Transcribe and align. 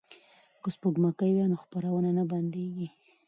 که 0.63 0.69
سپوږمکۍ 0.75 1.31
وي 1.35 1.45
نو 1.51 1.57
خپرونه 1.63 2.09
نه 2.17 2.23
بندیږي. 2.31 2.87